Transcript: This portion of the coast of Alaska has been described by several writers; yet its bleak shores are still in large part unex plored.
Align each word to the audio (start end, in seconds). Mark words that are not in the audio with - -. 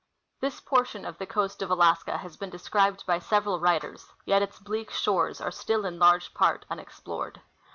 This 0.39 0.59
portion 0.59 1.05
of 1.05 1.19
the 1.19 1.27
coast 1.27 1.61
of 1.61 1.69
Alaska 1.69 2.17
has 2.17 2.35
been 2.35 2.49
described 2.49 3.05
by 3.05 3.19
several 3.19 3.59
writers; 3.59 4.11
yet 4.25 4.41
its 4.41 4.57
bleak 4.57 4.89
shores 4.89 5.39
are 5.39 5.51
still 5.51 5.85
in 5.85 5.99
large 5.99 6.33
part 6.33 6.65
unex 6.71 7.03
plored. 7.03 7.39